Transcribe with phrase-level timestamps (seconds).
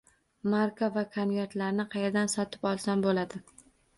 [0.53, 3.45] Marka va konvertlarni qayerdan sotib olsam bo'ladi?